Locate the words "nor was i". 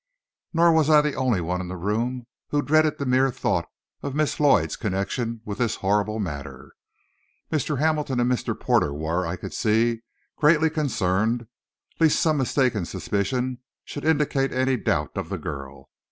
0.51-1.01